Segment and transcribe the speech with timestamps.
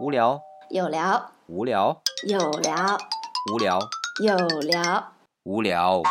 [0.00, 0.40] 无聊，
[0.70, 2.98] 有聊，无聊，有聊，
[3.52, 3.78] 无聊，
[4.22, 5.12] 有聊，
[5.44, 6.02] 无聊。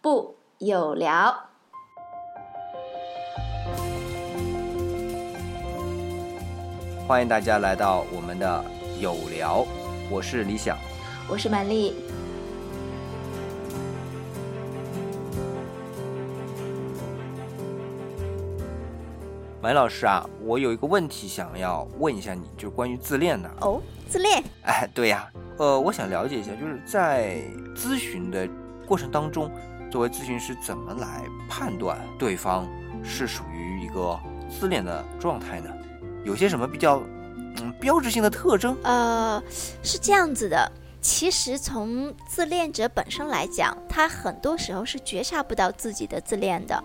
[0.00, 1.34] 不有聊。
[7.08, 8.64] 欢迎大家来到我们的
[9.00, 9.66] 有聊，
[10.10, 10.76] 我是李想。
[11.28, 11.94] 我是曼丽，
[19.64, 23.50] 马老师啊，我有一个问题想要问一下你，就是关于自恋的。
[23.62, 27.40] 哦，自恋，哎，对呀，呃，我想了解一下，就是在
[27.74, 28.46] 咨询的
[28.86, 29.50] 过程当中，
[29.90, 32.68] 作为咨询师怎么来判断对方
[33.02, 35.70] 是属于一个自恋的状态呢？
[36.26, 37.02] 有些什么比较
[37.56, 38.76] 嗯标志性的特征？
[38.82, 39.42] 呃，
[39.82, 40.70] 是这样子的。
[41.00, 46.84] 其实从自恋者本身来讲，他很多时候是觉察不到自己的自恋的，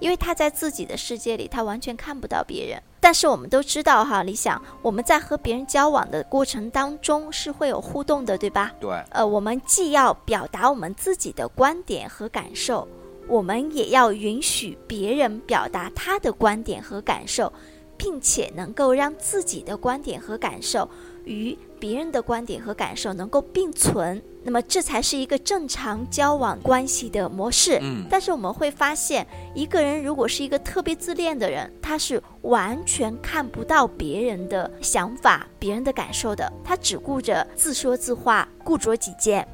[0.00, 2.82] 因为他在自己的世界里，他完全看不到别人。
[2.98, 8.72] 但是我们都知道哈，理想我们在和别人交往的过程当中是会有互动的，对吧？
[8.80, 12.86] 对，呃，我们既要表达我们自己的观点和感受，
[13.26, 17.50] 我们也要允许别人表达他的观点和感受，
[17.96, 20.86] 并且能够让自己的观点和感受
[21.24, 27.78] 与别人的观点和感受能够并存，那么这才是一个正常交往关系的模式。
[27.80, 39.46] 嗯，但是我们会发现，一个人如果是一个特别自恋的人，他是完全看不到别人的想法、别人的感受的，他只顾着自说自话、固着己见，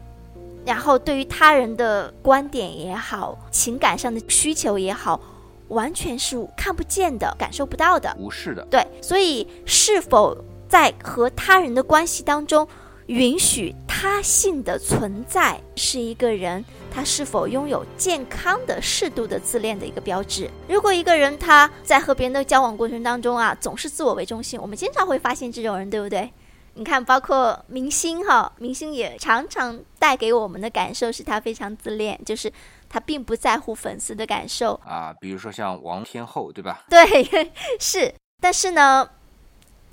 [0.65, 5.21] 然后对于他人的观点也好、情感上的需求也好，
[5.69, 8.13] 完全是看不见的、感受不到的。
[8.19, 8.67] 无视的。
[8.71, 10.37] 对，所以是否
[10.69, 12.67] 在和他人的关系当中，
[13.07, 20.51] 允许他性的存在，是一个人他是否拥有健康的、适度的自恋的一个标志。
[20.69, 26.33] 如果一个人他在和别人的交往过程当中啊，总是自我为中心，我们经常会发现这种人，对不对？
[26.79, 32.53] 你看，包括明星哈，明星也常常带给我们的感受是他非常自恋，就是
[32.87, 36.85] 他并不在乎粉丝的感受，啊，比如说像王天后，对吧？
[36.91, 37.27] 对，
[37.81, 39.09] 是，但是呢，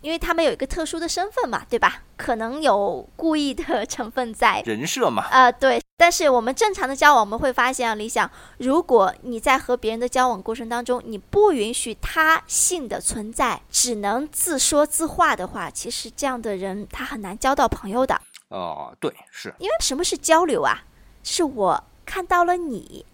[0.04, 2.04] 因为他们有一个特殊的身份嘛，对吧？
[2.18, 4.62] 可能有故意的 成分在。
[4.66, 18.20] 人设嘛，呃，对，但是我们正常的交往，我们会发现啊，理想，如果你在和别人的交往过程当中，你不允许他性的存在，只能自说自话的话，其实这样的人他很难交到朋友的。
[18.50, 20.84] 哦，对，是，因为什么是交流啊？
[21.24, 23.06] 是我看到了你，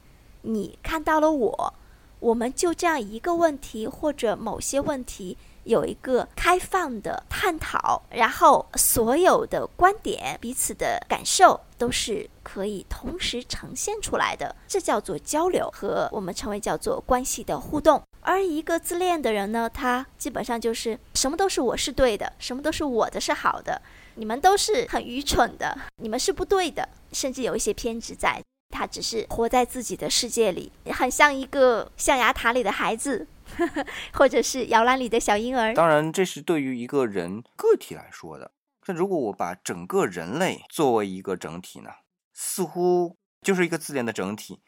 [0.41, 1.73] 你看到了我，
[2.19, 5.37] 我们就这样一个问题或者某些问题
[5.69, 18.01] 有一个开放的探讨，然后所有的观点、彼此的感受都是可以同时呈现出来的，这叫做交流和我们称为叫做关系的互动。
[18.21, 23.79] 而一个自恋的人呢，他基本上就是什么都是我是对的，什么都是我的是好的，
[24.15, 28.41] 你们都是很愚蠢的，你们是不对的，甚至有一些偏执在。
[28.71, 33.25] 他只是活在自己的世界里，很像一个象牙塔里的孩子，
[34.13, 35.73] 或者是摇篮里的小婴儿。
[35.73, 38.51] 当然，这是对于一个人个体来说的。
[38.87, 41.89] 那如果我把整个人类作为一个整体呢，
[42.33, 44.59] 似乎就是一个自恋的整体。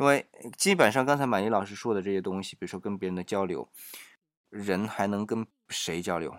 [0.00, 0.26] 因为
[0.58, 3.68] 基本上刚才满意老师说的这些东西，比如说跟别人的交流，
[4.50, 6.34] 人还能跟谁交流？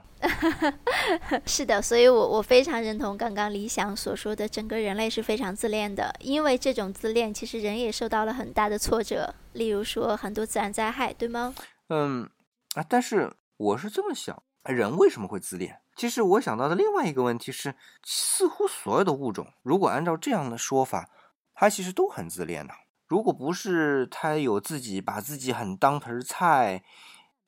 [1.45, 6.13] 是的，所以我我非常认同刚刚李想所说的，整个人类是非常自恋的。
[6.19, 11.55] 因为这种自恋，其实人也受到了很大的挫折，例如说很多自然灾害，对吗？
[11.87, 12.29] 嗯
[12.75, 15.81] 啊，但是我是这么想，人为什么会自恋？
[15.95, 21.09] 其实我想到的另外一个问题是，似乎所有的物种，如果按照这样的说法，
[21.53, 22.73] 它其实都很自恋的。
[23.07, 26.83] 如果不是它有自己把自己很当盆菜，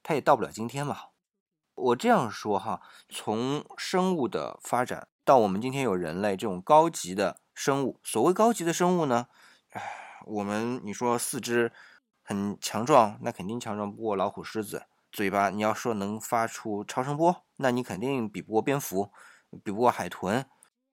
[0.03, 0.97] 它也到不了今天嘛。
[1.73, 9.27] 我这样说哈，从生物的发展到我们今天有人类这种高级的生物，所谓高级的生物呢，
[9.71, 9.81] 唉，
[10.25, 11.71] 我们你说四肢
[12.27, 14.79] 很强壮，那肯定强壮不过老虎、狮子；
[15.13, 19.13] 嘴巴你要说能发出超声波，那你肯定比不过蝙蝠，
[19.63, 20.45] 比不过海豚，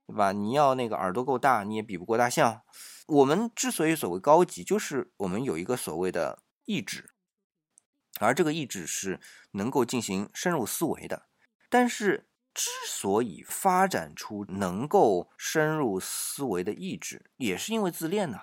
[0.06, 0.30] 对吧？
[0.30, 2.62] 你要那个耳朵够大，你也比不过大象。
[3.08, 7.10] 我们之所以所谓高级，就是我们有一个所谓的意志。
[8.20, 9.18] 而这个意志是
[9.50, 11.26] 能够进行深入思维的，
[11.68, 18.38] 但是之所以发展出能够深入思维的意志，也是因为自恋呢。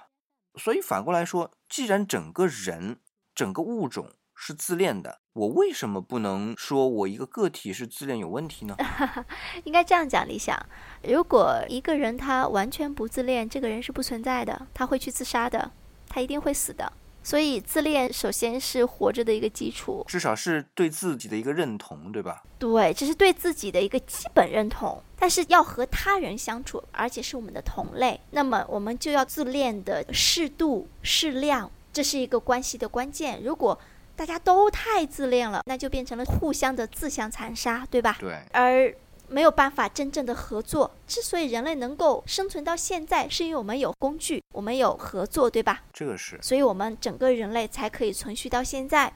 [0.55, 2.97] 所以反过来说，既然整个人、
[3.33, 8.75] 整个物种是自恋的，我为什么不能说我一个个体是自恋有问题呢？
[9.63, 10.57] 应该这样讲，理想。
[11.03, 15.71] 如果一个人他完全不自恋，这个人是不存在的，他会去自杀的，
[16.09, 16.91] 他一定会死的。
[17.23, 22.41] 所以自恋首先是活着的一个基础，至少是对自己的一个认同，对吧？
[22.57, 25.01] 对，这是对自己的一个基本认同。
[25.21, 33.43] 但是要和他人相处，而且是我们的同类，那么我们就要自恋的适度、适量，这是一个关系的关键。
[33.43, 33.79] 如果
[34.15, 38.17] 大家都太自恋了，那就变成了互相的自相残杀，对吧？
[38.19, 38.35] 对。
[38.51, 38.91] 而
[39.27, 40.89] 没有办法真正的合作。
[41.07, 45.83] 之所以人类能够生存到现在，是因为我们有工具，我们有合作，对吧？
[45.93, 46.39] 这个是。
[46.41, 49.13] 所以我们整个人类才可以存续到现在。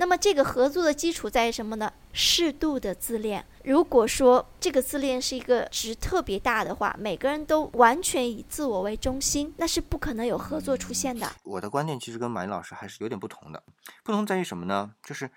[0.00, 1.92] 那么这个合作的基础在于什么呢？
[2.14, 3.44] 适度的自恋。
[3.64, 11.30] 如果说这个自恋是一个值特别大的话，每个人都完全以自我为中心，那是不可能有合作出现的。
[11.44, 13.62] 我的观点其实跟马云老师还是有点不同的，
[14.02, 14.92] 不同在于什么呢？
[15.06, 15.30] 就是。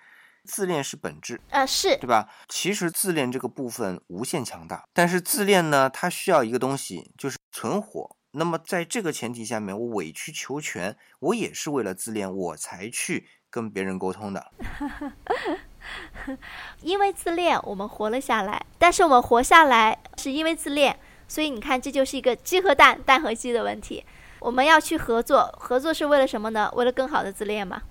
[0.45, 2.27] 自恋是本质啊，是对吧？
[2.49, 8.17] 其实自恋这个部分无限强大，但是自恋呢，它需要一个东西，就是存活。
[8.35, 14.51] 那么在这个前提下面，我委曲求全，我也是为了自恋，我才去跟别人沟通的。
[16.81, 18.65] 因为自恋，我们活了下来。
[18.79, 24.03] 但是我们活下来是因为自恋，所以你看，这就是一个鸡和蛋、蛋和鸡的问题。
[24.39, 26.71] 我们要去合作，合作是为了什么呢？
[26.75, 27.83] 为了更好的自恋嘛。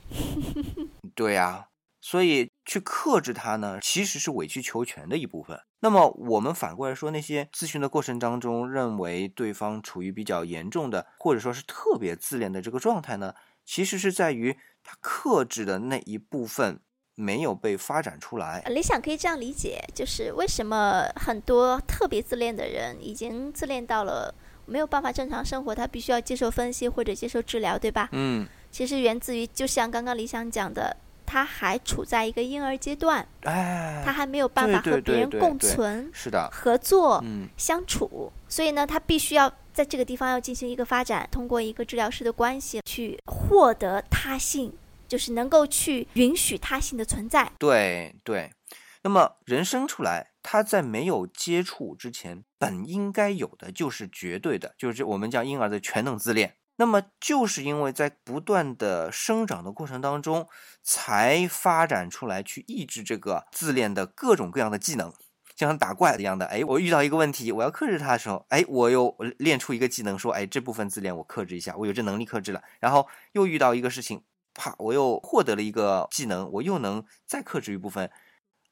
[1.14, 1.68] 对呀。
[2.00, 5.60] 所以去克制它呢，其实是委曲求全的一部分。
[5.84, 13.34] 那么我们反过来说，那些咨询的过程当中认为对方处于比较严重的，或者说是特别自恋的这个状态呢，
[13.64, 16.78] 其实是在于他克制的那一部分
[17.16, 18.62] 没有被发展出来。
[18.68, 24.32] 理想可以这样理解，就是为什么很多特别自恋的人已经自恋到了
[24.66, 28.08] 没有办法正常生活，他必须要接受分析或者接受治疗，对吧？
[28.12, 30.96] 嗯，其实源自于就像刚刚理想讲的。
[31.32, 37.24] 他还处在一个婴儿阶段，哎，他还没有办法和别人共存，是的，合作，
[37.56, 44.74] 相处，所以呢，他必须要在这个地方要进行一个发展，通过一个治疗师的关系去获得他性，
[45.08, 47.50] 就是能够去允许他性的存在。
[47.58, 48.52] 对对，
[49.00, 56.56] 那么人生出来，他在没有接触之前，本应该有的就是绝对的，就是我们讲婴儿的全能自恋。
[56.76, 60.48] 那么就是因为在不断的生长的过程当中，
[60.82, 65.12] 才发展出来去抑制这个自恋的各种各样的技能，
[65.54, 66.46] 就像打怪一样的。
[66.46, 72.62] 哎，我遇到一个问题，我要克制它的时候，哎，我又练出一个技能，说，哎，这部分自恋我克制一下，我有这能力克制了。
[72.80, 78.10] 然后又遇到一个事情，啪，我又获得了一个技能，我又能再克制一部分，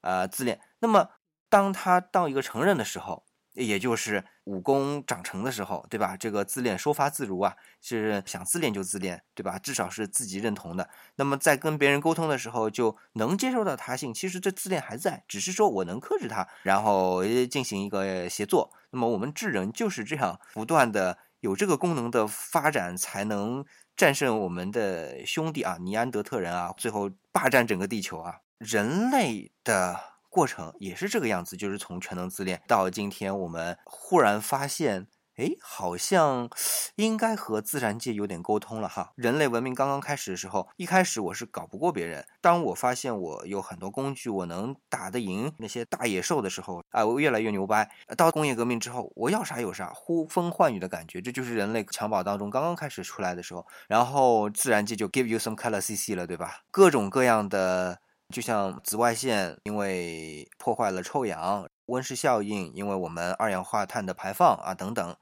[0.00, 0.58] 呃，自恋。
[0.80, 1.10] 那么
[1.48, 3.24] 当他到一个成人的时候，
[3.54, 6.16] 也就是武功长成的时候，对吧？
[6.16, 9.58] 这个自恋收发自如啊，是想自恋就自恋，对吧？
[9.58, 10.88] 至少是自己认同的。
[11.16, 14.14] 那么在跟别人沟通的时候，就能接受到他性。
[14.14, 18.72] 其实这自恋还在，只是说我能克制他，然后进行一个协作。
[18.90, 23.64] 那么我们智人就是这样不断的有这个功能的发展，才能
[23.96, 30.10] 战胜我们的兄弟啊，尼安德特人啊，最后霸占整个地球啊，人类的。
[30.30, 36.48] 过程也是这个样子，就是从全能自恋到今天，我们忽然发现，哎，好像
[36.94, 39.12] 应该和自然界有点沟通了哈。
[39.16, 42.24] 人类文明刚刚开始的时候，一开始我是搞不过别人。
[42.40, 47.90] 当我发现我有很多工具，我能打得赢那些大野兽的时候，啊，我越来越牛掰。
[48.16, 53.66] 到工业革命之后，我要啥有啥，呼风唤雨的感觉，这就是人类襁褓当中刚刚开始出来的时候。
[53.88, 56.60] 然后自然界就 give you some color CC 了，对吧？
[56.70, 57.98] 各种各样的。
[58.30, 65.16] 就像紫外线，因为破坏了臭氧；温室效应，因为我们二氧化碳的排放啊等等。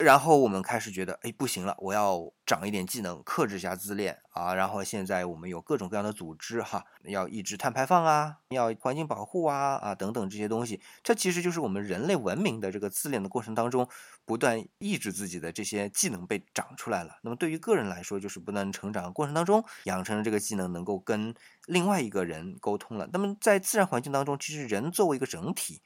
[0.00, 4.54] 然后我们开始觉得，哎，不行了，我要长一点技能，克制一下自恋啊。
[4.54, 10.80] 然后现在我们有各种各样的组织哈，要抑制碳排放啊，要环境保护啊啊等等这些东西。
[11.02, 13.86] 这其实就是我们人类文明的这个自恋的过程当中，
[14.24, 17.18] 不断抑制自己的这些技能被长出来了。
[17.20, 21.34] 那么对于个人来说，就是不断成长过程当中养成了这个技能，能够跟
[21.66, 23.06] 另外一个人沟通了。
[23.12, 25.82] 那么在自然环境当中，其实人作为一个整体。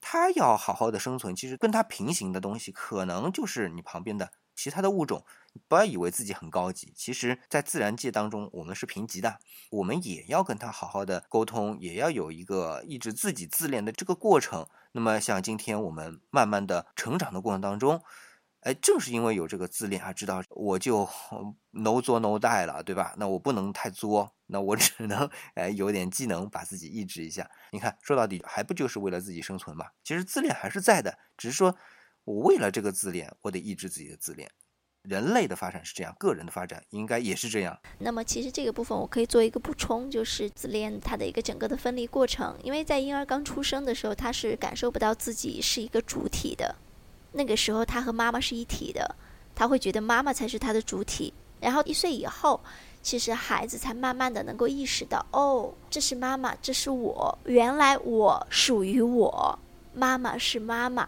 [0.00, 5.24] 它要好好的生存，其实跟它平行的东西，可能就是你旁边的其他的物种。
[5.68, 9.38] 不要以为自己很高级，其实，在自然界当中，我们是平级的，
[9.70, 14.66] 我们也要跟它好好的沟通，也要有一个抑制自己自恋的这个过程。
[14.92, 18.02] 那么，像今天我们慢慢的成长的过程当中。
[18.66, 21.08] 哎，正是因为有这个自恋啊，知道我就
[21.70, 23.14] no 作 no die 了，对吧？
[23.16, 27.48] 那我不能太作，那我只能哎有点技能把自己抑制一下。
[27.70, 29.86] 你看，说到底还不就是为了自己生存嘛？
[30.02, 31.76] 其实自恋还是在的，只是说
[32.24, 34.50] 我为了这个自恋，我得抑制自己的自恋。
[35.02, 37.78] 人类的发展是这样，个人的发展应该也是这样。
[38.00, 42.58] 那么，其实这个部分我可以做一个补充，就是自恋它的一个整个的分离过程。
[42.64, 46.74] 因为在婴儿刚出生的时候，他是感受不到自己是一个主体的。
[47.36, 49.14] 那个时候，他和妈妈是一体的，
[49.54, 51.34] 他会觉得妈妈才是他的主体。
[51.60, 52.58] 然后一岁以后，
[53.02, 59.58] 其实孩子才慢慢的能够意识到，哦，这是妈妈，这是我，原来我属于我，
[59.92, 61.06] 妈妈是妈妈，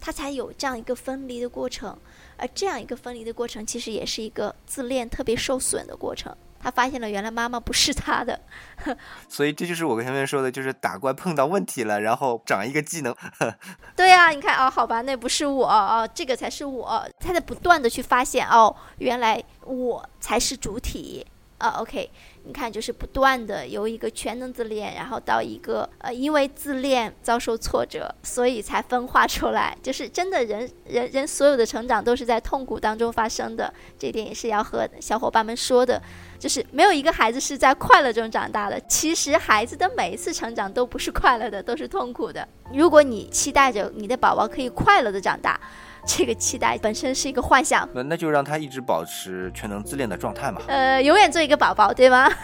[0.00, 1.96] 他才有这样一个分离的过程。
[2.36, 6.34] 而这样一个分离的过程，其实也是一个自恋特别受损的过程。
[6.62, 8.38] 他发现了原来妈妈不是他的，
[9.28, 13.14] 所以这就是我跟前面说的，就是打怪碰到问题了，然后长一个技能。
[13.96, 17.08] 对呀，你看哦，好吧，那不是我哦，这个才是我。
[17.18, 21.26] 他在不断的去发现哦，原来我才是主体
[21.60, 21.76] 啊。
[21.78, 22.10] OK。
[22.42, 29.76] 你看，就是不断的由一个全能自恋，然后到一个呃，因为自恋遭受挫折，所以才分化出来。
[29.82, 36.00] 就是真的人，人人所有的成长都是在痛苦当中发生的，这点也是要和小伙伴们说的。
[36.38, 38.80] 就是没有一个孩子是在快乐中长大的。
[38.88, 42.48] 其实孩子的每一次成长都不是快乐的，都是痛苦的。
[42.72, 45.60] 如果你期待着你的宝宝可以快乐的长大。
[46.06, 50.60] 这个期待本身是一个幻想，那那就让他一直保持全能自恋的状态嘛。
[50.68, 52.28] 呃，永远做一个宝宝，对吗？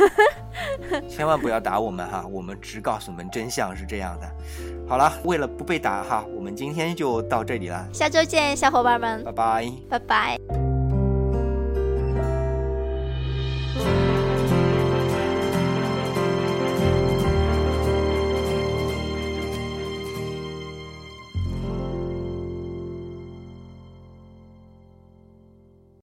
[1.09, 4.27] 千万不要打我们哈，我们只告诉你们真相是这样的。
[4.89, 7.87] 好了，为了不被打哈，我们今天就到这里了。
[7.93, 10.66] 下周见，小伙伴们，拜拜，拜拜。